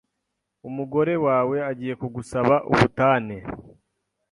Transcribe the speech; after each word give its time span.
Umugore 0.67 1.13
wawe 1.25 1.57
agiye 1.71 1.93
kugusaba 2.01 2.55
ubutane. 2.71 3.37